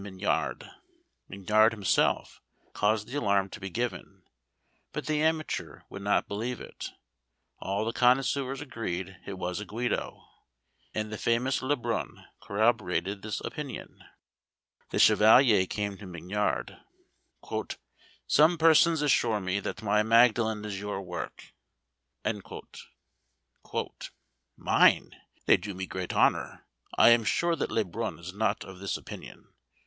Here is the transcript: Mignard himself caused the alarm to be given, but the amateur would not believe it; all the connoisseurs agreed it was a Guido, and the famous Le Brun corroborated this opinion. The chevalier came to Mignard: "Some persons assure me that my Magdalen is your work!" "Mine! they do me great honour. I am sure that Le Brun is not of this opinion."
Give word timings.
Mignard 0.01 0.63
himself 1.35 2.41
caused 2.73 3.07
the 3.07 3.19
alarm 3.19 3.49
to 3.49 3.59
be 3.59 3.69
given, 3.69 4.23
but 4.93 5.05
the 5.05 5.21
amateur 5.21 5.81
would 5.91 6.01
not 6.01 6.27
believe 6.27 6.59
it; 6.59 6.89
all 7.59 7.85
the 7.85 7.93
connoisseurs 7.93 8.61
agreed 8.61 9.17
it 9.27 9.33
was 9.37 9.59
a 9.59 9.65
Guido, 9.65 10.27
and 10.95 11.13
the 11.13 11.19
famous 11.19 11.61
Le 11.61 11.75
Brun 11.75 12.25
corroborated 12.41 13.21
this 13.21 13.41
opinion. 13.41 14.03
The 14.89 14.97
chevalier 14.97 15.67
came 15.67 15.99
to 15.99 16.07
Mignard: 16.07 16.77
"Some 18.25 18.57
persons 18.57 19.03
assure 19.03 19.39
me 19.39 19.59
that 19.59 19.83
my 19.83 20.01
Magdalen 20.01 20.65
is 20.65 20.79
your 20.79 20.99
work!" 21.03 21.53
"Mine! 24.57 25.15
they 25.45 25.57
do 25.57 25.75
me 25.75 25.85
great 25.85 26.11
honour. 26.13 26.65
I 26.97 27.09
am 27.09 27.23
sure 27.23 27.55
that 27.55 27.69
Le 27.69 27.85
Brun 27.85 28.17
is 28.17 28.33
not 28.33 28.63
of 28.65 28.79
this 28.79 28.97
opinion." 28.97 29.47